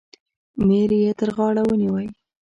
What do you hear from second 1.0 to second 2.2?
یې تر غاړه ونیوی.